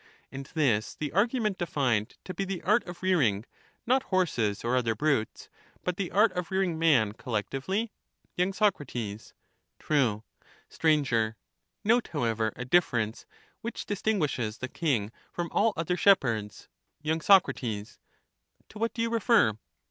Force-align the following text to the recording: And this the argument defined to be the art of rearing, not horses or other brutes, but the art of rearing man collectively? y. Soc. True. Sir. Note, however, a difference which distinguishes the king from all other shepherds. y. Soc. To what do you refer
And 0.31 0.47
this 0.55 0.95
the 0.95 1.11
argument 1.11 1.59
defined 1.59 2.17
to 2.23 2.33
be 2.33 2.43
the 2.43 2.63
art 2.63 2.83
of 2.87 3.03
rearing, 3.03 3.45
not 3.85 4.01
horses 4.01 4.63
or 4.65 4.75
other 4.75 4.95
brutes, 4.95 5.47
but 5.83 5.97
the 5.97 6.09
art 6.09 6.31
of 6.31 6.49
rearing 6.49 6.79
man 6.79 7.11
collectively? 7.11 7.91
y. 8.35 8.49
Soc. 8.49 8.81
True. 9.77 10.23
Sir. 10.69 11.35
Note, 11.83 12.07
however, 12.13 12.51
a 12.55 12.65
difference 12.65 13.27
which 13.61 13.85
distinguishes 13.85 14.57
the 14.57 14.67
king 14.67 15.11
from 15.31 15.49
all 15.51 15.71
other 15.77 15.95
shepherds. 15.97 16.67
y. 17.05 17.15
Soc. 17.19 17.53
To 17.53 18.79
what 18.79 18.95
do 18.95 19.03
you 19.03 19.11
refer 19.11 19.53